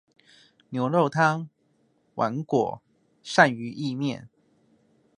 [0.69, 1.47] 牛肉湯、
[2.15, 2.79] 碗粿、
[3.23, 4.29] 鱔魚意麵